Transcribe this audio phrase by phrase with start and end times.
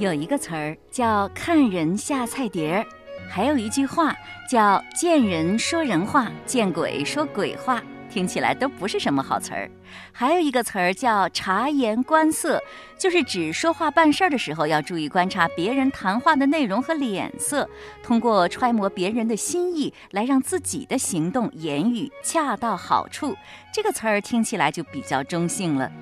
[0.00, 2.86] 有一个词儿叫“看人下菜碟儿”，
[3.28, 4.16] 还有一句话
[4.48, 9.70] 叫“见人说人话，见鬼说鬼话”，听起来都不是什么好词儿。
[10.10, 12.58] 还有一个词儿叫“察言观色”，
[12.98, 17.68] 就是指说话办事儿的时候要注意观察别人谈话的内容和脸色，
[18.02, 23.36] 通过揣摩别人的心意来让自己的行动言语恰到好处。
[23.70, 25.92] 这个词儿听起来就比较中性了。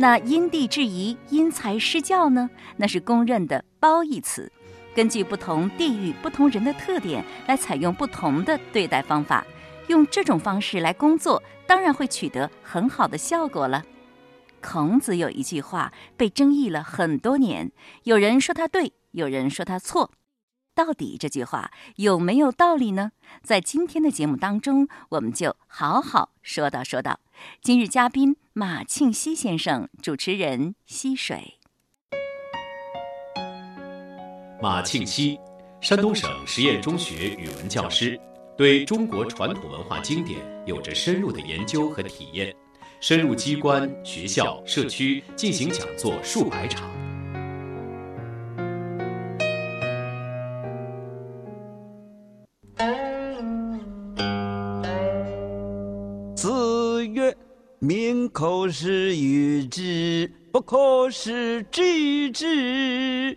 [0.00, 2.48] 那因地制宜、因材施教呢？
[2.76, 4.48] 那是公认的褒义词，
[4.94, 9.44] 根据不同地域、不同人的特点来采用不同的对待方法，
[9.88, 13.84] 用这种方式来工作，当然会取得很好的效果了。
[14.62, 17.72] 孔子有一句话被争议了很多年，
[18.04, 20.12] 有人说他对，有人说他错，
[20.78, 23.10] 到底这句话有没有道理呢？
[23.42, 27.18] 在今天的节目当中，我们就好好说道说道。
[27.60, 31.58] 今日嘉宾马庆西先生，主持人溪水。
[34.62, 35.40] 马庆西，
[35.80, 38.16] 山东省实验中学语文教师，
[38.56, 42.54] 对中国传统文化经典有着深入的研究和体验，
[43.00, 46.88] 深入机关、学校、社区进行讲座数百场。
[58.38, 63.36] 民口是喻之，不可使知之。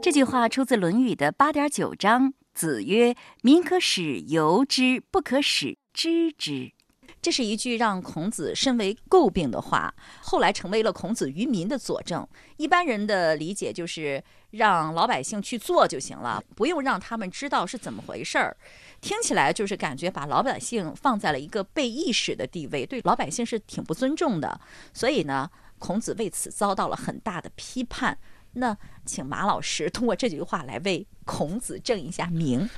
[0.00, 2.32] 这句话出自《论语》的八点九章。
[2.54, 6.72] 子曰：“民可使由之，不可使知之。”
[7.20, 12.26] 这是一句让孔子深为诟病的话，后来成为了孔子愚民的佐证。
[12.56, 18.56] 一般人的理解就是让老百姓去做就行了，不用让他们知道是怎么回事儿。
[19.00, 24.60] 听起来就是感觉把老百姓放在了一个被意识的地位，对老百姓是挺不尊重的。
[24.92, 28.16] 所以呢，孔子为此遭到了很大的批判。
[28.54, 32.68] 那请马老师通过这句话来为孔子正一下名。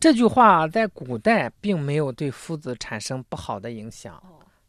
[0.00, 4.20] 这句话在古代并没有对夫子产生不好的影响，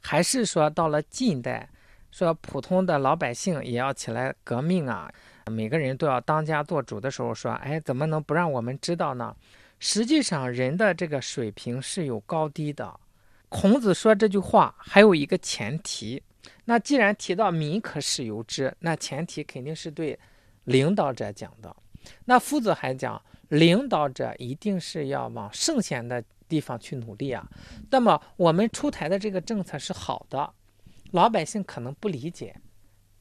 [0.02, 1.70] 还是说到了近代，
[2.12, 5.10] 说普通的老百姓也要起来革命啊，
[5.46, 9.34] 每个人都要当家做主的时候，说，哎，怎么能不让我们知道呢？
[9.80, 13.00] 实际上，人的这个水平是有高低的。
[13.48, 16.22] 孔子说这句话还有一个前提，
[16.66, 20.20] 那既然提到“民可使由之”，那前提肯定是对
[20.66, 21.74] 领导者讲的。
[22.26, 23.22] 那夫子还讲，
[23.52, 27.46] 领导者一定是要往圣贤的地方去努力啊。
[27.90, 30.54] 那么我们出台的这个政策是好的，
[31.12, 32.56] 老百姓可能不理解，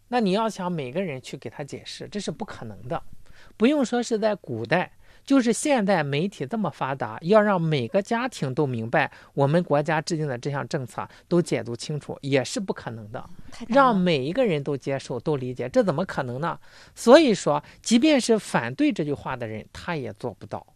[0.08, 3.02] 那你要想每个人去给他解释，这是不可能的。
[3.56, 4.92] 不用说是在古代。
[5.24, 13.24] 就是现在媒体这么发达，要让每个家庭都明白我们国家制定的这项政策都解读清楚，也是不可能的。
[13.68, 16.58] 让每一个人都接受、都理解，这怎么可能呢？
[16.94, 20.66] 所以说，即便是反对这句话的人，他也做不到。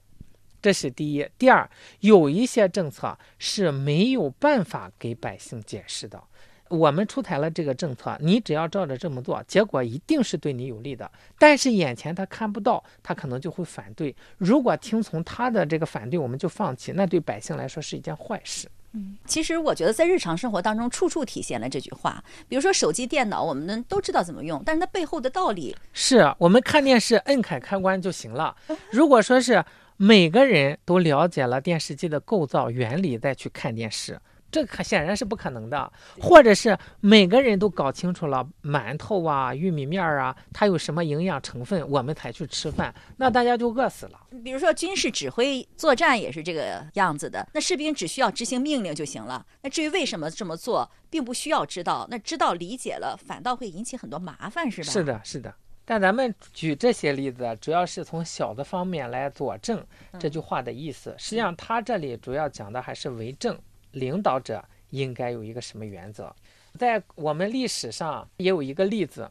[0.62, 1.28] 这是第一。
[1.36, 1.68] 第二，
[2.00, 6.22] 有一些政策是没有办法给百姓解释的。
[6.68, 11.10] 我们出台了这个政策，你只要照着这么做，结果一定是对你有利的。
[11.38, 14.14] 但是眼前他看不到，他可能就会反对。
[14.38, 18.68] 如果听从他的这个反对，我们就放弃，那对百姓来说是一件坏事。
[18.92, 22.22] 嗯，其实我觉得在日常生活当中，处处体现了这句话。
[22.48, 28.56] 比如说手机、电脑，我们都知道怎么用，但是它背后的道理是我们看电视摁开开关就行了。
[28.90, 29.64] 如果说是
[29.96, 34.20] 每个人都了解了电视机的构造原理再去看电视。
[34.54, 44.20] 这可显然是不可能的，或者是每个人都搞清楚了馒头啊、玉米面儿啊，它有什么营养成分，我们才去吃饭，那大家就饿死了。
[44.44, 49.44] 比如说军事指挥作战也是这个样子的，那士兵只需要执行命令就行了。
[49.62, 54.92] 那至于为什么这么做，并不需要知道，那知道理解了，反倒会引起很多麻烦，是吧？
[54.92, 55.52] 是的，是的。
[55.84, 59.84] 但咱们举这些例子，主要是从小的方面来佐证
[60.16, 61.12] 这句话的意思。
[61.18, 63.58] 实际上，他这里主要讲的还是为政。
[63.94, 66.34] 领导者应该有一个什么原则？
[66.78, 69.30] 在我们历史上也有一个例子，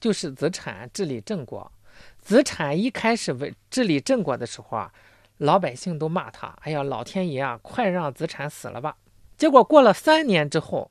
[0.00, 1.70] 就是子产治理郑国。
[2.20, 4.92] 子产一开始为治理郑国的时候啊，
[5.38, 8.96] 老百姓都骂他：“哎呀，老天爷啊，快让子产死了吧！”
[9.36, 10.90] 结果过了三年之后，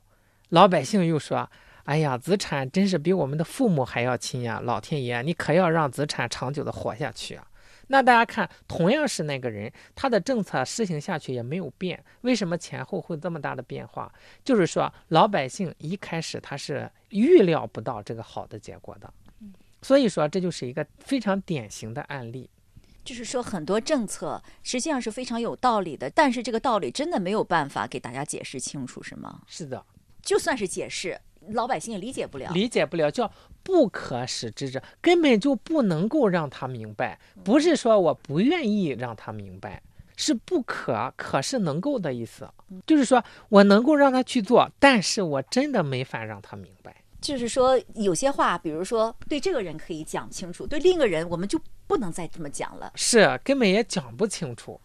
[0.50, 1.50] 老百姓又说
[1.84, 4.60] ：“哎呀，子产真是比我们的父母还要亲呀！
[4.62, 7.46] 老天爷，你可要让子产长久的活下去啊！”
[7.88, 14.12] 那大家看，同样是那个人，他的政策施行下去也没有变，为什么前后会这么大的变化？
[14.44, 19.12] 就是说，老百姓一开始他是预料不到这个好的结果的，
[19.82, 22.48] 所以说这就是一个非常典型的案例。
[23.04, 29.42] 就是说，很多政策实际上是非常有道理的，但是这个道理真的没有办法给大家解释清楚，是吗？
[29.46, 29.84] 是的，
[30.22, 31.20] 就算是解释。
[31.52, 32.50] 老百姓也理解不了。
[32.52, 33.30] 理解不了，叫
[33.62, 37.18] 不可使知者，根本就不能够让他明白。
[37.42, 39.82] 不是说我不愿意让他明白，
[40.16, 42.48] 是不可，可是能够的意思。
[42.86, 46.96] 就是说我能够让他去做，但是我真的没法让他明白。
[47.20, 52.92] 就是说，有些话，比如说对这个人可以讲清楚，对另一个人我们就不能再这么讲了。
[52.96, 54.78] 是根本也讲不清楚。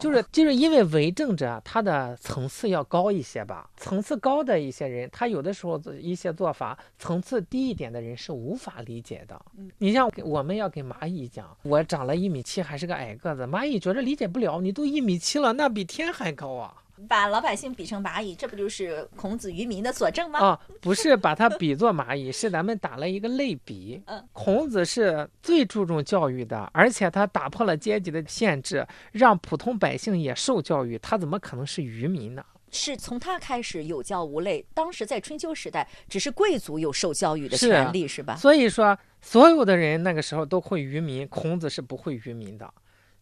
[0.00, 9.40] 就是就是因为为政者他的层次要高一些吧，层次高的一些人，他有的时候一些做法，层次低一点的人是无法理解的。
[9.78, 16.74] 你像我们要给蚂蚁讲，我长了一米七，还是个矮个子，蚂蚁觉得理解不了，你都一米七了，那比天还高啊。
[17.08, 20.38] 把老百姓比成蚂蚁，这不就是孔子愚民的佐证吗？
[20.40, 24.02] 啊，不是把它比作蚂蚁，是咱们打了一个类比。
[24.06, 32.44] 嗯，孔子是最注重教育的，而且他打破了阶级的限制，让普通百姓也受教育，他怎么可能是愚民呢？
[32.74, 34.64] 是从他开始有教无类。
[34.72, 38.36] 当时在春秋时代，只是贵族有受教育的权利，是吧？
[38.36, 42.72] 所以说，所有的人那个时候都会愚民，孔子是不会愚民的。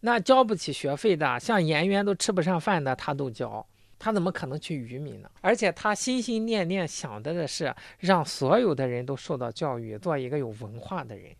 [0.00, 3.64] 那交不起学费的，像颜渊都吃不上饭的，他都交。
[3.98, 5.30] 他怎么可能去愚民呢？
[5.42, 11.30] 而且他心心念念想的的是让所有的人都受到教育，做一个有文化的人。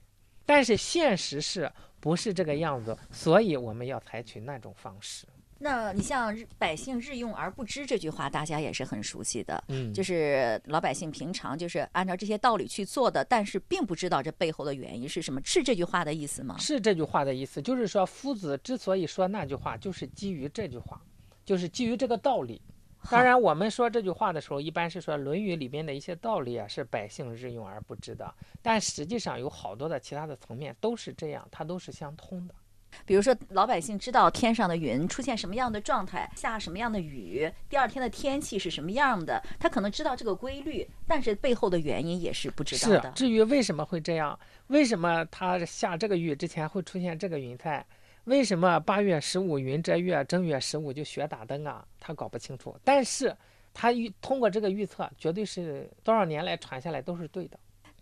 [0.45, 2.95] 但是现实是不是这个样子？
[3.11, 5.27] 所以我们要采取那种方式。
[5.62, 9.62] 那你像“百姓日用而不知”这句话，大家也是很熟悉的。
[9.69, 15.39] 嗯，就是老百姓平常就是按照这些道理去做的，但是并不知道这背后的原因是什么。
[15.45, 16.57] 是这句话的意思吗？
[16.59, 21.01] 是这句话的意思，就是说夫子之所以说那句话，就是基于这句话。
[21.45, 22.62] 就是基于这个道理，
[23.11, 28.33] 当然我们说这句话的时候，一般是说《论语》里边的一些道理啊，是百姓日用而不知的。
[28.62, 32.55] 但实际上有好多的其他的层面都是这样，它都是相通的。
[33.04, 43.10] 比如说，老百姓知道天上的云出现什么样的状态，下什么样的雨，第二天的天气是什么样的，他可能知道这个规律，但是背后的原因也是不知道的。
[43.12, 44.38] 至于为什么会这样，
[44.69, 47.84] 为什么他下这个雨之前会出现这个云彩？
[48.25, 51.84] 为什么八月十五云遮月，正月十五就雪打灯啊？
[51.98, 53.34] 他搞不清楚，但是
[53.72, 57.58] 他预通过这个预测，绝对是多少年来传下来都是对的。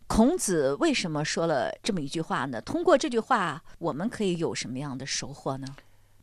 [0.09, 2.61] 孔子为什么说了这么一句话呢？
[2.63, 5.69] 通过这句话，我们可以有什么样的收获呢？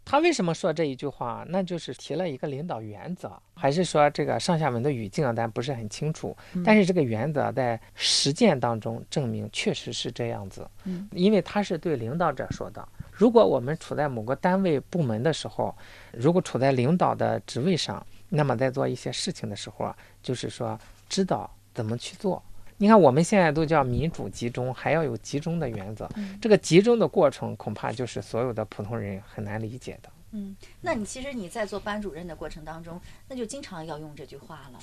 [0.04, 1.46] 他为什么说这一句话？
[1.50, 6.36] 那就是提了一个领导原则，还是说这个上下文的语境啊，咱不是很清楚。
[6.64, 10.68] 但是这个原则在实践当中证明确实是这样子。
[10.84, 12.86] 嗯，因为他是对领导者说的。
[13.12, 15.74] 如果我们处在某个单位部门的时候，
[16.12, 20.78] 如果处在领导的职位上，那么在做一些事情的时候啊，就是说
[21.08, 22.44] 知道怎么去做。
[22.78, 26.10] 你看我们现在都叫民主集中，还要有集中的原则。
[26.42, 30.10] 这个集中的过程，恐怕就是所有的普通人很难理解的。
[30.32, 33.00] 嗯，那你其实你在做班主任的过程当中，
[33.30, 34.80] 那就经常要用这句话了。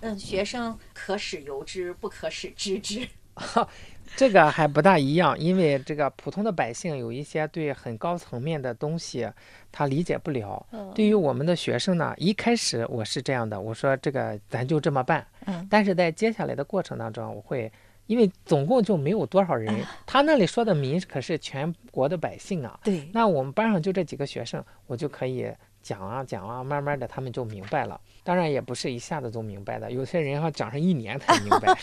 [0.00, 3.06] 嗯，学生可使由之，不可使知之。
[4.16, 9.28] 这个还不大一样，因为这个普通的百姓有一些对很高层面的东西
[9.70, 10.64] 他理解不了。
[10.94, 15.26] 对于我们的学生呢，一开始我是这样的，我说这个咱就这么办。
[15.46, 15.66] 嗯。
[15.70, 17.70] 但是在接下来的过程当中，我会
[18.06, 19.72] 因为总共就没有多少人，
[20.06, 22.78] 他那里说的民可是全国的百姓啊。
[22.82, 23.08] 对。
[23.12, 25.52] 那我们班上就这几个学生，我就可以
[25.82, 28.00] 讲啊讲啊，慢慢的他们就明白了。
[28.24, 31.72] 当然也不是一下子就明白的，有些人要讲上一年才明白。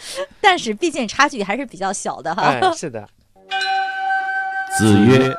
[0.40, 2.42] 但是毕竟差距还是比较小的哈。
[2.42, 3.08] 哎，是的。
[4.78, 5.34] 子曰：“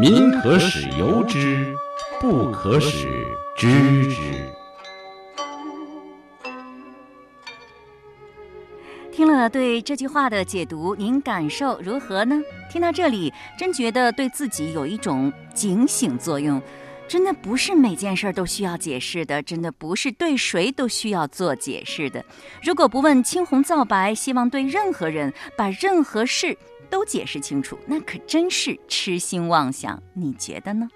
[0.00, 1.74] 民可使由之，
[2.18, 3.06] 不可使
[3.56, 4.16] 知之。”
[9.12, 12.40] 听了对这句话的解读，您感受如何呢？
[12.70, 16.60] 听到这里，真觉得对自己有一种警醒作用。
[17.10, 22.24] 真的不是每件事都需要解释的，真的不是对谁都需要做解释的。
[22.62, 26.56] 如果不问青红皂白，希望对任何人把任何事
[26.88, 30.00] 都解释清楚，那可真是痴心妄想。
[30.14, 30.88] 你觉得呢？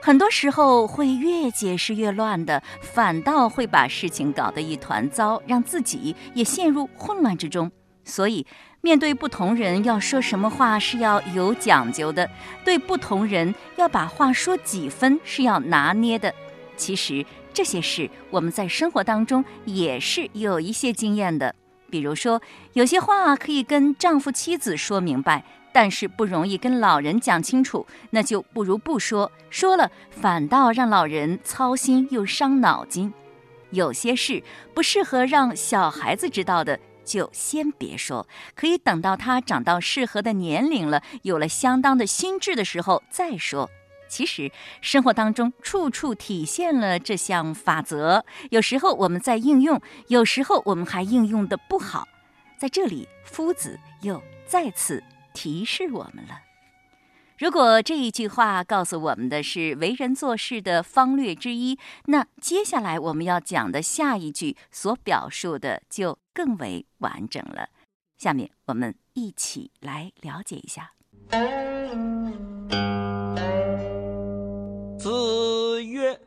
[0.00, 7.68] 很多时候会越解释越乱的，反倒会把事情搞得一团糟，让自己也陷入混乱之中。
[8.04, 8.46] 所以。
[8.80, 12.28] 面对不同人要说什么话是要有讲究的，
[12.64, 16.32] 对不同人要把话说几分是要拿捏的。
[16.76, 21.54] 其实这些事我们在生活当中也是有一些经验的。
[21.90, 22.40] 比如说，
[22.74, 25.42] 有些话可以跟丈夫、妻子说明白，
[25.72, 29.32] 但是不容易跟老人讲清楚，那就不如不说。
[29.50, 33.12] 说了反倒让老人操心又伤脑筋。
[33.70, 34.42] 有些事
[34.72, 36.78] 不适合让小孩子知道的。
[37.08, 43.70] 就先别说，可以等到他长到适合的年龄了，有了相当的心智的时候再说。
[44.10, 52.06] 其实生活当中处处体现了这项法则，有时候我们在应用，有时候我们还应用的不好。
[52.58, 56.47] 在这里，夫子又再次提示我们了。
[57.38, 67.68] 如果这一句话告诉我们的是为人做事的方略之一，那接下来我们要讲的下一句所表述的就更为完整了。
[68.16, 70.90] 下面我们一起来了解一下。
[74.98, 76.20] 子曰：“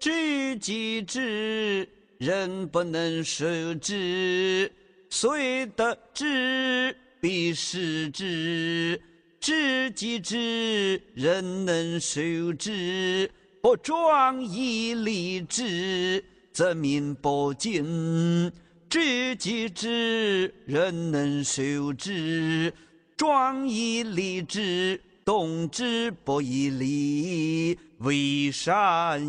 [0.00, 3.46] 知己知，人不能守
[3.76, 4.72] 之。
[5.08, 9.00] 虽得之，必失之。
[9.42, 12.20] 知己知，人能守
[12.56, 13.28] 之。
[13.60, 18.52] 不壮以立之，则民不敬。
[18.88, 22.72] 知己知，人能守之。
[23.16, 29.20] 壮以立之，动之不以礼，为善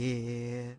[0.00, 0.76] 也。”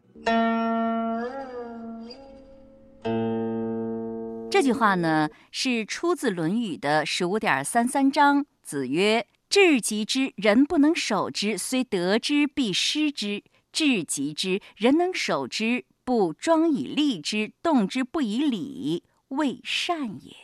[4.51, 8.46] 这句话呢，是出自《论语》的十五点三三章。
[8.66, 13.44] 子曰：“至极之人不能守之，虽得之必失之。
[13.72, 20.36] 至极之人能守之，不庄以立之，动之不以礼，为善也。”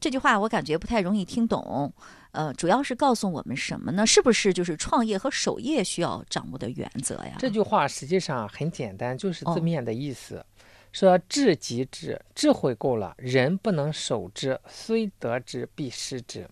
[0.00, 1.94] 这句话我感觉不太容易听懂。
[2.32, 4.06] 呃，主要是告诉我们什么呢？
[4.06, 7.36] 是不是就是创业和守业需要掌握的原则呀？
[7.38, 10.44] 这句话实际上很简单，就是字面的意思。
[10.92, 16.48] 说至极之智慧够了，人不能守之，虽得之必失之。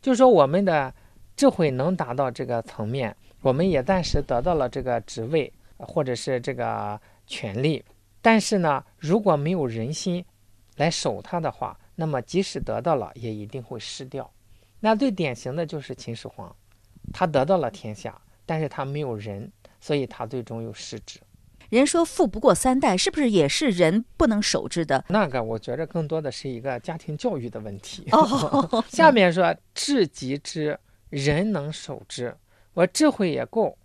[0.00, 0.92] 就是说，我们的
[1.36, 7.84] 智慧能达到这个层面，我们也暂时得到了这个职位或者是这个权利。
[8.20, 10.24] 但是呢，如果没有人心
[10.76, 14.28] 来守它的话，那么即使得到了，也一定会失掉。
[14.80, 16.54] 那最典型的就是秦始皇，
[17.12, 19.50] 他得到了天下，但是他没有人，
[19.80, 21.20] 所以他最终又失职。
[21.70, 25.04] 人说富不过三代，是不是也是人不能守之的？
[25.08, 28.06] 那个我觉着更多的是一个家庭教育的问题。
[28.10, 30.78] 哦， 下面说智极之
[31.10, 32.34] 人能守之，
[32.72, 33.76] 我智慧也够。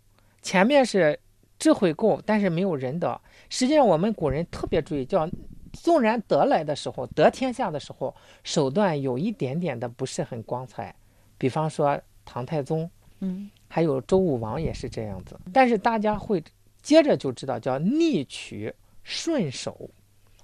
[0.42, 1.20] 前面是
[1.60, 3.20] 智慧够，但是没有仁德。
[3.50, 5.30] 实际上我们古人特别注意，叫
[5.74, 10.96] 纵然得来的时候，得天下的时候，手段有一点点的不是很光彩。
[11.38, 15.38] 比方说唐太宗，嗯，还有周武王也是这样子。
[15.52, 16.42] 但是大家会。
[16.84, 18.72] 接着就知道叫逆取
[19.02, 19.90] 顺守。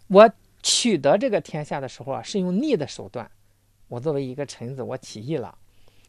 [0.08, 0.31] 我
[0.63, 3.29] 取得这个天下的时候啊，是用逆的手段。
[3.88, 5.58] 我作为一个臣子，我起义了，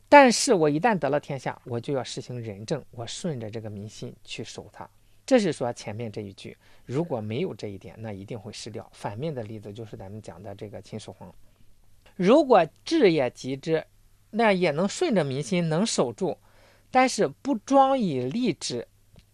[0.09, 4.89] 但是我一旦得了天下，我就要实行仁政，我顺着这个民心去守它。
[5.27, 8.89] 这是说前面这一句，如果没有这一点，那一定会失掉。
[8.93, 11.33] 反面的例子就是咱们讲的这个秦始皇，
[12.17, 13.85] 如果治也极之，
[14.31, 16.39] 那也能顺着民心，能守住，
[16.91, 18.87] 但是不庄以立之。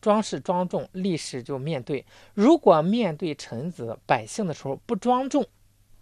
[0.06, 2.06] 庄是庄重，立是就面对。
[2.32, 5.44] 如果面对臣子百姓的时候不庄重，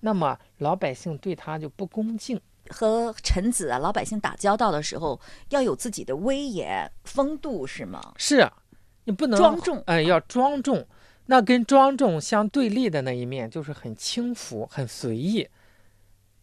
[0.01, 2.39] 那么老百姓对他就不恭敬。
[2.69, 5.19] 和臣子啊、老百姓打交道的时候，
[5.49, 8.13] 要有自己的威严、风度，是吗？
[8.19, 8.47] 是，
[9.05, 10.87] 你不能庄重，哎，要庄重。
[11.25, 15.49] 那跟庄重相对立的那一面，就是很轻浮、很随意。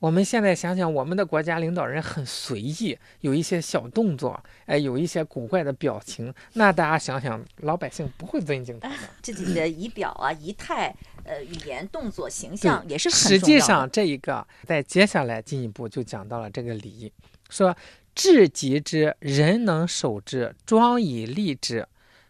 [0.02, 8.96] 我们现在想想，我们的国家领导人很随意，有一些小动作，哎，有一些古怪的表情，那大家想想，老百姓不会尊敬他的。
[9.22, 10.92] 自己的仪表啊、仪态、
[11.24, 17.14] 呃、语言、动作、形象也是很实际上，这一个在接下来进一步就讲到了这个礼，
[17.52, 17.78] 说
[18.16, 21.88] 至极之人能守之，庄以立之，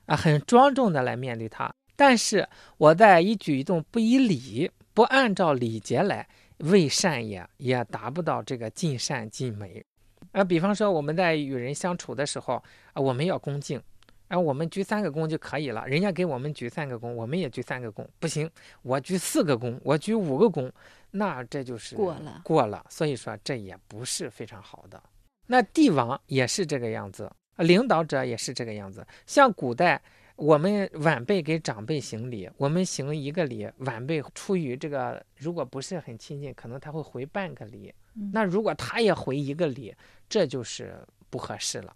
[0.07, 1.73] 啊，很庄重的来面对他。
[1.95, 6.27] 但是我在一举一动不以礼，不按照礼节来。
[6.63, 9.83] 为善也，也达不到这个尽善尽美。
[10.31, 12.63] 啊，比方说我们在与人相处的时候，
[12.93, 13.81] 啊，我们要恭敬，
[14.27, 15.85] 啊，我们鞠三个躬就可以了。
[15.87, 18.49] 人家给我们鞠三个躬，我们也鞠三个躬，不行，
[18.81, 20.71] 我鞠四个躬，我鞠五个躬，
[21.11, 22.85] 那这就是过了，过了。
[22.89, 25.01] 所以说这也不是非常好的。
[25.47, 29.05] 那帝王也是这个样子，领导者也是这个样子。
[29.25, 30.01] 像古代。
[30.41, 37.93] 我们晚辈给长辈行礼，我们行一个礼，晚辈出于这个，如果不是很亲近，可能他会回半个礼。
[38.33, 39.93] 那如果他也回一个礼，
[40.27, 40.97] 这就是
[41.29, 41.95] 不合适了。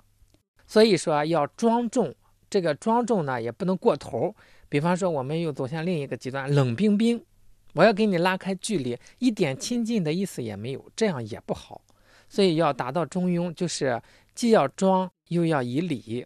[0.67, 2.13] 所以说要庄重，
[2.47, 4.35] 这个庄重呢也不能过头。
[4.69, 7.19] 比方说，我们又走向另一个极端，冷冰冰，
[7.73, 11.81] 我要给你拉开距离，一点亲近的意思也没有，这样也不好。
[12.29, 13.99] 所以要达到中庸，就是
[14.35, 16.23] 既要庄，又要以礼。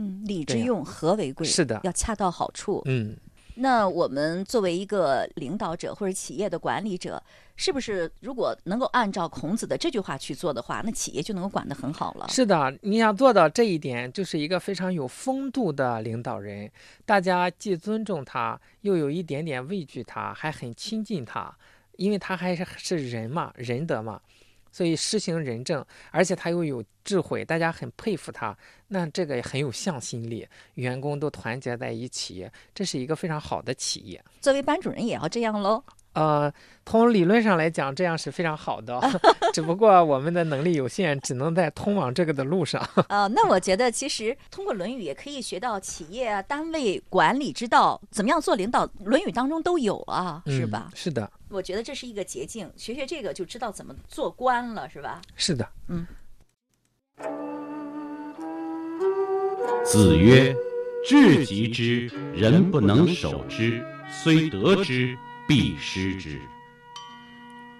[0.00, 1.44] 嗯，礼之用，和为贵。
[1.44, 2.80] 是的，要恰到好处。
[2.84, 3.16] 嗯，
[3.56, 7.20] 那我们作为一个领导者或者企业的管理者，
[7.56, 12.28] 是不是如果能够按照孔子的这句话去做的话，那企业就能够管得很好了？
[12.28, 16.70] 是的，你想做到这一点，就是一个非常有风度的领导人。
[17.04, 21.52] 大家既尊重他，又有一点点畏惧他，还很亲近他，
[21.96, 24.20] 因为他还是是人嘛，仁德嘛。
[24.70, 28.56] 所以施行仁政，而且他又有智慧，大家很佩服他。
[28.88, 34.24] 那这个也很有向心力，员工都团结在一起，这是一个非常好的企业。
[34.40, 35.82] 作为班主任也要这样喽。
[36.18, 36.52] 呃，
[36.84, 39.00] 从理论上来讲，这样是非常好的，
[39.54, 42.82] 只不过我们的能力有限，只能在通往这个的路上。
[43.08, 50.90] 呃，那我觉得其实通过《论语》也可以学到企业啊单位管理之道，怎么样做领导，《论语》当中都有啊，是吧？
[50.92, 51.30] 是的。
[51.50, 55.22] 我觉得这是一个捷径，学学这个就知道怎么做官了，是吧？
[55.36, 55.68] 是的。
[55.86, 56.04] 嗯。
[59.84, 60.52] 子曰
[61.06, 65.16] ：“至极之人不能守之，虽得之。”
[65.48, 66.38] 必失之。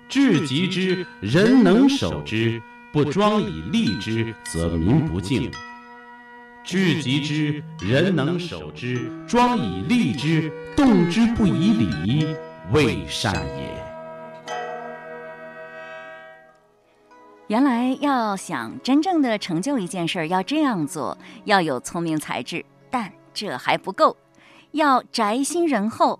[0.09, 2.63] 至极之人能守之，
[2.95, 5.51] 不庄以利之，则民不敬；
[6.65, 12.27] 至极之人能守之，庄以利之，动之不以礼，
[12.73, 13.85] 未善也。
[17.49, 24.17] 原来要想真正的成就一件事儿，要这样做，要有聪明才智，但这还不够，
[24.71, 26.19] 要宅心仁厚。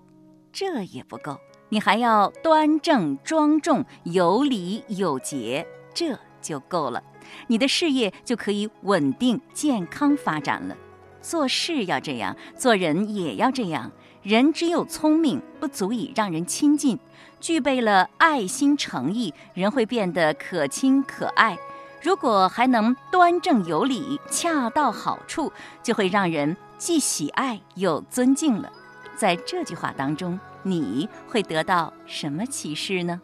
[0.51, 1.37] 这也不够，
[1.69, 7.03] 你还要端正庄重、有礼有节，这就够了。
[7.47, 10.75] 你的事业就可以稳定健康发展了。
[11.21, 13.91] 做事要这样，做人也要这样。
[14.23, 16.99] 人只有聪明不足以让人亲近，
[17.39, 21.57] 具备了爱心诚意，人会变得可亲可爱。
[22.01, 25.51] 如果还能端正有礼、恰到好处，
[25.83, 28.71] 就会让人既喜爱又尊敬了。
[29.19, 33.19] 在这句话当中，你会得到什么启示呢？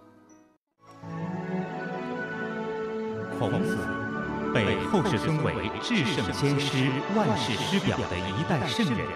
[3.39, 3.77] 孔子
[4.53, 9.07] 被后世尊为至圣先师、万世师表的一代圣人，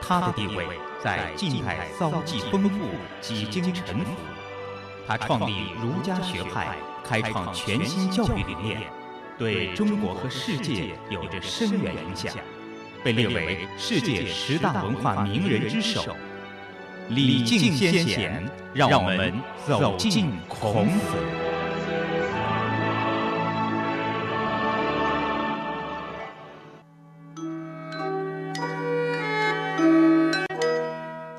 [0.00, 0.66] 他的地位
[1.04, 2.86] 在近代遭际丰富，
[3.20, 4.10] 几经沉浮。
[5.06, 8.80] 他创立儒家学派，开创全新教育理念，
[9.36, 12.34] 对中国和世界有着深远影响。
[13.04, 16.16] 被列为世界十大文化名人之首，
[17.10, 19.32] 礼敬先贤，让我们
[19.66, 21.16] 走进孔子。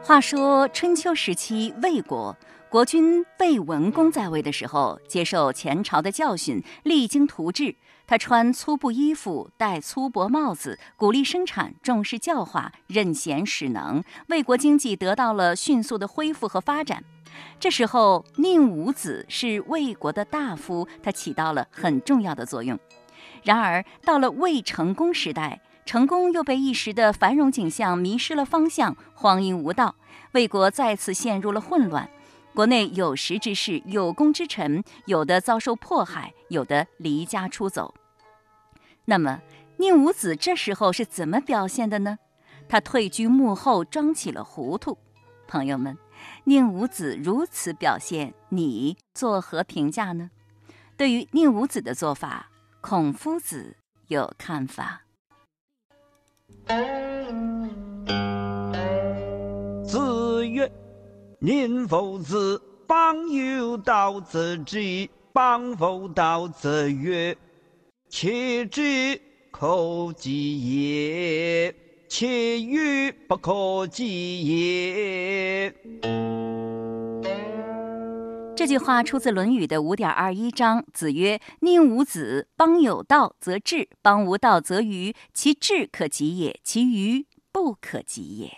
[0.04, 2.36] 话说春秋时期，魏国
[2.70, 7.76] 国君魏文公在位的时候，接受前朝的教训，励精图治。
[8.06, 17.04] 他穿粗布衣服，戴粗薄帽子，鼓励生产，重视教化，任贤使能，魏国经济得到了迅速的恢复和发展。
[17.60, 22.78] 这时候，宁武子是魏国的大夫，他起到了很重要的作用。
[23.44, 29.96] 然而，到了魏成功时代，成功又被一时的繁荣景象迷失了方向，荒淫无道，
[30.34, 32.08] 魏国再次陷入了混乱。
[32.60, 37.95] 国内有识之士、有功之臣，有的遭受迫害，有的离家出走。
[39.06, 39.41] 那么，
[39.78, 42.17] 宁武子这时候是怎么表现的呢？
[42.67, 44.98] 他退居幕后，装起了糊涂。
[45.48, 45.98] 朋友们，
[46.43, 50.30] 宁武子如此表现，你作何评价呢？
[50.98, 53.78] 对于宁武子的做法，孔夫子
[54.10, 55.04] 有看法。
[59.86, 60.69] 子曰。
[61.41, 67.38] 宁夫子，邦有道则治，邦无道则悦。
[68.10, 71.73] 且知可及也，
[72.10, 74.47] 且与不可及
[75.63, 75.73] 也。
[78.54, 80.84] 这句话出自《论语》的五点二一章。
[80.91, 85.15] 子曰：“宁无子，邦有道则治，邦无道则愚。
[85.34, 88.52] 其治可及也，其愚不可及也。”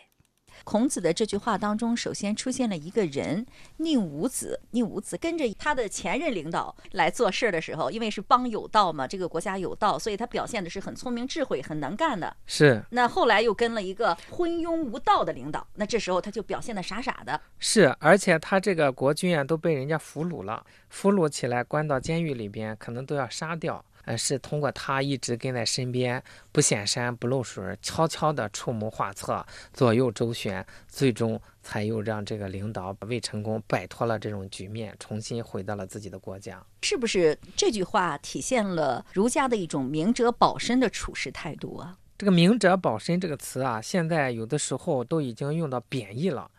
[0.64, 3.46] 孔子的这句话当中，首先出现了一个人
[3.78, 4.60] 宁武子。
[4.72, 12.36] 宁武子跟着他的前任领导来做事的时候，因为是邦有道嘛，这个国家有道，所以他表现的是很聪明、智慧、很能干的。
[12.46, 12.84] 是。
[12.92, 17.40] 那后来又跟了一个昏庸无道的领导，那这时候他就表现的傻傻的。
[17.60, 23.84] 是，而且他这个国君啊，都被人家俘虏了，俘虏起来关到监狱里边，可能都要杀掉。
[24.06, 36.64] 呃，是通过他一直跟在身边，不显山不露水，悄悄地出谋划策，左右周旋，最终才又让这个领导魏成功摆脱了这种局面，重新回到了自己的国家。
[36.82, 41.98] 是不是这句话体现了儒家的一种明哲保身的处事态度啊？
[42.18, 46.50] 这个“明哲保身”这个词啊，现在有的时候都已经用到贬义了，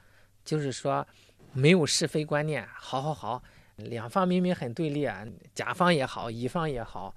[0.45, 1.07] 就是说
[1.53, 2.67] 没有是非观念。
[2.75, 3.41] 好好好，
[3.77, 5.25] 两方明明很对立啊，
[5.55, 7.15] 甲方也好，乙方也好，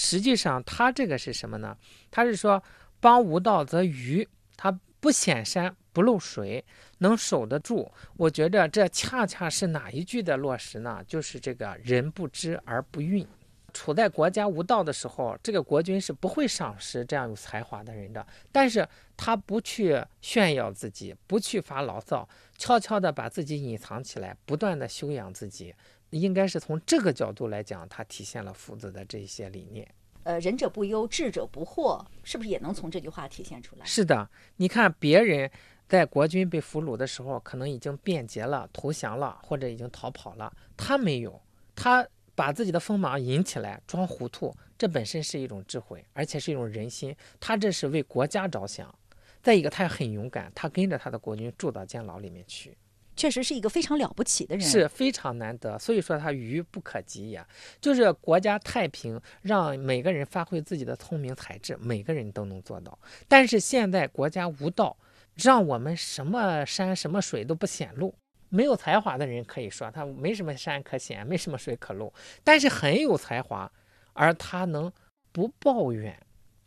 [0.00, 1.76] 实际上他这个是什么呢？
[2.08, 2.62] 他是说
[3.00, 6.64] 帮无道则愚，他不显山不露水，
[6.98, 7.90] 能守得住。
[8.16, 11.02] 我觉得这恰恰是哪一句的落实呢？
[11.08, 13.26] 就是这个人不知而不愠。
[13.74, 18.24] 处在国家无道的时候，这个国君是不会赏识这样有才华的人的。
[18.52, 25.74] 但是他不去炫耀自己，不去发牢骚，悄悄地把自己隐藏起来，不断地修养自己，
[26.10, 29.88] 应该是从这个角度来讲，它体现了夫子的这些理念。
[30.24, 33.84] 呃，仁者不忧，智者不惑，是不是也能从这句话体现出来？
[33.84, 35.50] 是的，你看别人
[35.88, 41.40] 在国君被俘虏的时候，可能已经变节了、投降了，或者已经逃跑了，他没有，
[41.74, 42.06] 他。
[42.38, 47.12] 把自己的锋芒引起来，装糊涂，这本身是一种智慧，而且是一种人心。
[47.40, 48.94] 他这是为国家着想。
[49.42, 52.78] 再一个，他也很勇敢，他跟着他的国君住到监牢里面去，
[53.18, 55.76] 确实是一个非常了不起的人，是非常难得。
[55.76, 57.44] 所以说他愚不可及也，
[57.80, 62.96] 就是国家太平，让每个人发挥自己的聪明才智，每个人都能做到。
[63.26, 64.96] 但是现在国家无道，
[65.34, 68.14] 让我们什么山什么水都不显露。
[68.50, 72.10] 没有才华的人可以说他没什么山可显，没什么水可露，
[72.44, 73.70] 但是很有才华，
[74.12, 74.90] 而他能
[75.32, 76.18] 不抱怨，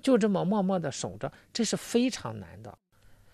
[0.04, 2.78] 就这么默默的守着，这是非常难的。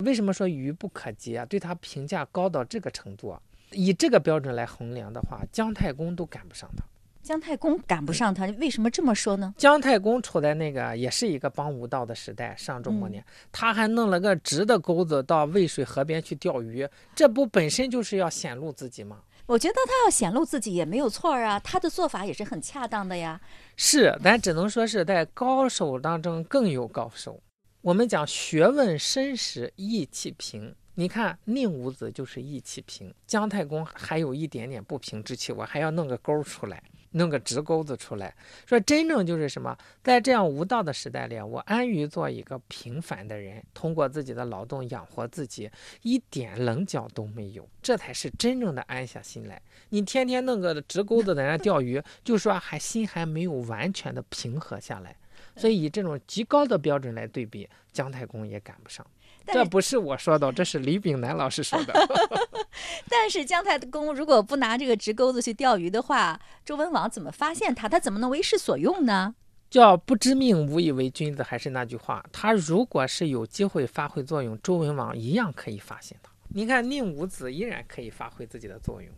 [0.04, 1.44] 为什么说愚不可及啊？
[1.46, 3.36] 对他评价高到这个程度，
[3.72, 6.84] 以这个标准来衡量的话，姜太公都赶不上他。
[7.20, 9.52] 姜太公赶不上他，为什么这么说呢？
[9.58, 19.18] 姜太公处在那个也是一个帮无道的时代，上周末年，他还弄了个直的钩子到渭水河边去钓鱼，这不本身就是要显露自己吗？
[19.46, 23.38] 我觉得他要显露自己也没有错啊，他的做法也是很恰当的呀。
[23.76, 27.38] 是，咱只能说是在高手当中更有高手。
[27.82, 36.82] 我们讲学问深时意气平，你看宁武子就是意气平，姜太公还有一点点不平之气，我还要弄个钩出来。
[37.12, 38.36] 弄个直钩子出来，
[38.66, 45.70] 说真正就是什么，在这样无道的时代里，我安于做一个平凡的人，通过自己的劳动养活自己，
[46.02, 49.60] 一点棱角都没有，这才是真正的安下心来。
[49.88, 55.16] 你天天弄个直钩子在那钓鱼，就说还心还没有完全的平和下来。
[55.58, 59.04] 所以以这种极高的标准来对比，姜太公也赶不上。
[59.50, 61.94] 这不是我说的，这是李炳南老师说的。
[63.08, 67.88] 但是姜太公如果不拿这个直钩子去钓鱼的话，周文王怎么发现他？
[67.88, 69.34] 他怎么能为世所用呢？
[69.70, 71.42] 叫不知命，无以为君子。
[71.42, 76.30] 还是那句话，他如果是有机会发挥作用，周文王一样可以发现他。
[76.50, 79.10] 你看宁武子依然可以发挥自己的作用。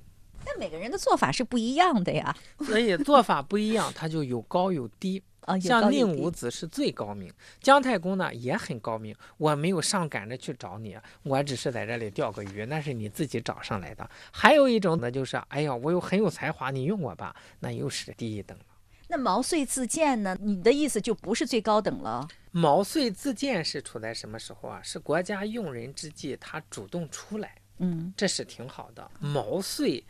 [0.44, 2.34] 但每个人的做法是不一样的呀。
[2.64, 5.22] 所以做法不一样，它就有高有低。
[5.60, 9.12] 像宁武子是最高明，姜太公呢也很高明。
[9.36, 14.08] 我没有上赶着去找你，我只是在这里钓个鱼，那是你自己找上来的。
[14.30, 18.64] 还有一种呢，就是哎呀，我又很有才华，你用我吧，那又是第一等了。
[19.08, 20.36] 那毛遂自荐呢？
[20.40, 22.28] 你的意思就不是最高等了？
[22.52, 24.80] 毛遂自荐是处在什么时候啊？
[24.84, 29.10] 是国家用人之际，他主动出来，嗯，这是挺好的。
[29.18, 30.04] 毛遂，嗯，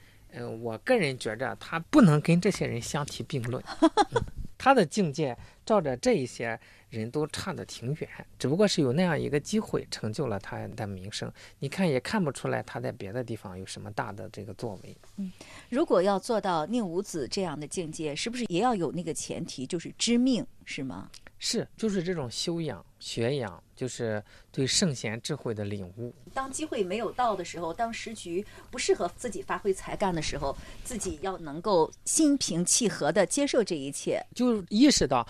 [0.62, 3.62] 我个人觉着他不能跟这些人相提并论。
[4.56, 11.32] 他的境界，照着这一些人都差得挺远，只不过是有那样一个机会，成就了他的名声。
[11.60, 14.94] 你看也看不出来他在别的地方有什么大的这个作为。
[15.16, 15.32] 嗯，
[15.70, 21.10] 如果要做到宁武子这样的境界，是不是也要有那个前提，就是知命，是吗？
[21.38, 26.14] 是，就是这种修养、学养，就是对圣贤智慧的领悟。
[26.34, 35.26] 当机会没有到的时候，当时局不适合自己发挥才干的时候，自己要能够心平气和地接受这一切，就意识到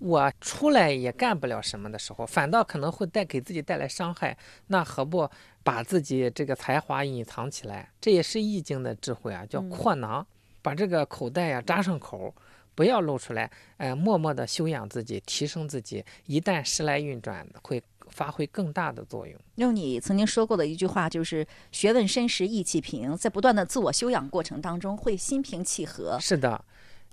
[0.00, 4.36] 我出来也干不了什么的时候，反倒可能会带给自己带来伤害。
[4.66, 5.30] 那何不
[5.62, 7.88] 把自己这个才华隐藏起来？
[8.00, 10.26] 这也是易经的智慧啊，叫扩囊，
[10.60, 12.34] 把这个口袋呀扎上口。
[12.74, 16.04] 不要露出来，呃，默默的修养自己，提升自己。
[16.26, 19.38] 一旦时来运转，会发挥更大的作用。
[19.56, 23.16] 用你曾经说过的一句话，就是“学问深时意气平”。
[23.18, 26.18] 在不断的自我修养过程当中，会心平气和。
[26.20, 26.64] 是的，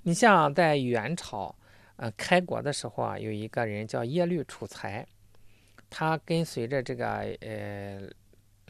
[0.03, 1.55] 你像在元朝，
[1.97, 5.05] 呃，开国的时候啊，有一个人叫耶律楚材，
[5.89, 7.07] 他跟随着这个
[7.41, 8.09] 呃。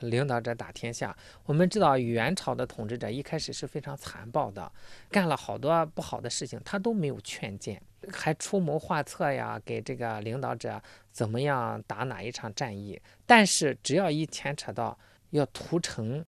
[0.02, 4.72] 领导者打天下，我们知道元朝的统治者一开始是非常残暴的，
[5.10, 7.82] 干了好多不好的事情，他都没有劝谏，
[8.12, 10.82] 还出谋划策呀，给这个领导者
[11.12, 13.00] 怎么样打哪一场战役。
[13.26, 14.98] 但是只要一牵扯到
[15.32, 16.24] 要屠城，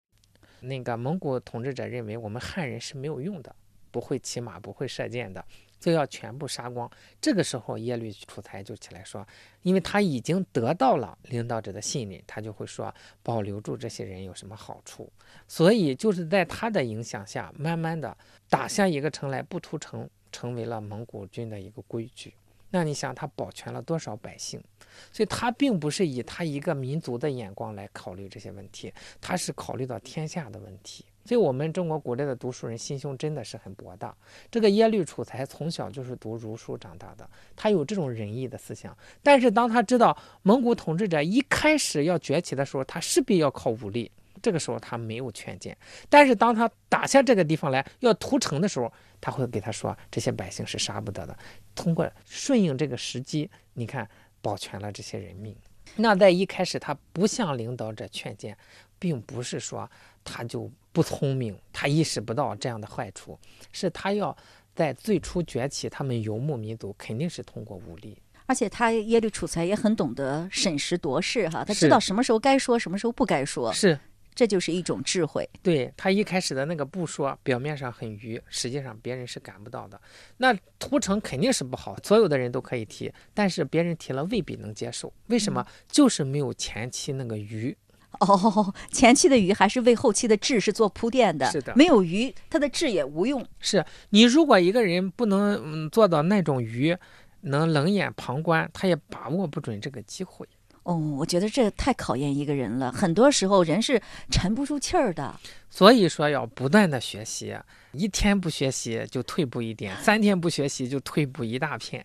[0.59, 3.55] 那个蒙古统治者认为我们汉人是没有用的，
[3.89, 5.43] 不会骑马，不会射箭的，
[5.81, 6.89] 就要全部杀光。
[7.19, 9.27] 这个时候，耶律楚材就起来说，
[9.63, 15.11] 因为他已经得到了领导者的信任，他就会说保留住这些人有什么好处。
[15.47, 18.15] 所以就是在他的影响下，慢慢的
[18.47, 22.33] 打下一个城来，不屠城成为了蒙古军的一个规矩。
[22.69, 24.63] 那你想，他保全了多少百姓？
[25.11, 31.03] 所以，他并不是以他一个民族的眼光来考虑这些问题，他是考虑到天下的问题。
[31.23, 34.15] 所以，我们中国古代的读书人心胸真的是很博大。
[34.49, 38.97] 这个耶律楚材从小就是读儒书长大的，他有这种仁义的思想。
[39.21, 45.77] 但是，当他知道蒙古统治者一开始要崛起的时候，他势必要靠武力，这个时候他没有劝谏。
[46.09, 51.37] 但是，当他打下这个地方来要屠城的时候，他会给他说：“这些百姓是杀不得的。”
[51.75, 54.09] 通过顺应这个时机，你看
[54.41, 55.55] 保全了这些人命。
[55.97, 58.57] 那在一开始，他不向领导者劝谏，
[58.97, 59.89] 并不是说
[60.23, 63.39] 他就不聪明，他意识不到这样的坏处，
[63.71, 64.35] 是他要
[64.75, 68.17] 在最初崛起，他们游牧民族肯定是通过武力。
[68.45, 73.71] 而且他耶律楚材也很懂得审时度势，哈，他知道什么时候该说，什么时候不该说。
[73.73, 73.99] 是。
[74.33, 75.47] 这就是一种智慧。
[75.61, 79.99] 对他一开始的那个不说，表面上很愚，实际上别人是感不到的。
[80.37, 85.11] 那屠城肯定是不好，所有的人都可以提，但是别人提了未必能接受。
[85.27, 85.67] 为什么？
[85.89, 87.75] 就是没有前期那个愚。
[88.19, 91.49] 哦，前期的鱼还是为后期的智是做铺垫的。
[91.51, 93.43] 是的，没有鱼，他的智也无用。
[93.59, 96.95] 是你如果一个人不能做到那种鱼，
[97.41, 100.47] 能冷眼旁观，他也把握不准这个机会。
[100.83, 102.91] 哦，我觉得这太考验一个人了。
[102.91, 107.55] 很多时候人是沉不住气儿的，所以说要不断的学习，
[107.93, 112.03] 一天不学习就退步一点，三天不学习就退步一大片。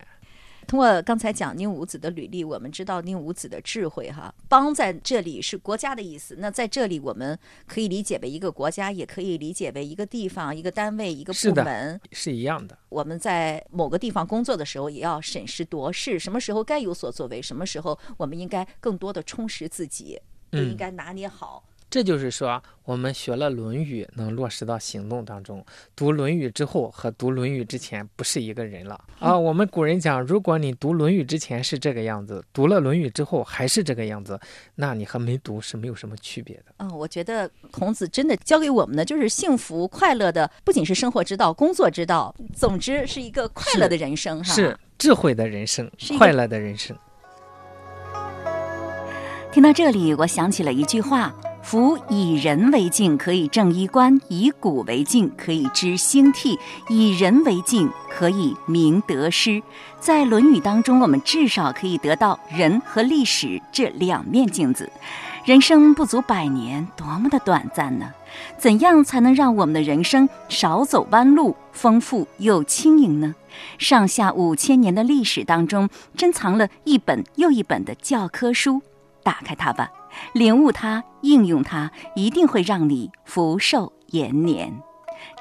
[0.67, 4.33] 通过刚才讲宁武子的履历，我们知道宁武子的智慧哈。
[4.49, 12.77] 邦在这里是国家的意思，那在这里我们可以理解为一个国家，也可以理解为一个地方、一个单位、一个部门，是一样的。
[12.89, 20.19] 我们在某个地方工作的时候，也要审时度势，什么时候该有所作为，什么时候我们应该更多的充实自己，
[20.51, 21.63] 都应该拿捏好。
[21.89, 25.65] 这就是说，我们学了《论语》，能落实到行动当中。
[25.95, 29.37] 读《论语》之后和读《论语》之前不是一个人了啊！
[29.37, 34.37] 我们古人讲，如果你读《论语》之前是这个样子，读了《论语》之后还是这个样子，
[34.75, 36.63] 那你和没读是没有什么区别的。
[36.79, 46.97] 嗯，我觉得孔子真的教给我们的就是幸福快乐的，不仅是生活之道、工作之道，总之是一个快乐的人生哈，是智慧的人生，快乐的人生。
[49.53, 51.33] 听到这里，我想起了一句话。
[51.67, 59.61] 夫以人为镜，可以正衣冠；以古为镜，可以知兴替；以人为镜，可以明得失。
[59.99, 64.89] 在《论语》当中，我们至少可以得到人和历史这两面镜子。
[65.43, 68.13] 人生不足百年，多么的短暂呢？
[68.57, 73.35] 怎样才能让我们的人生少走弯路，丰富又轻盈呢？
[73.77, 78.81] 上下五千年的历史当中，珍藏了一本又一本的教科书，
[79.21, 79.91] 打开它吧。
[80.33, 84.71] 领悟它，应用它，一定会让你福寿延年。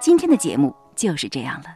[0.00, 1.66] 今天的节目就是这样了。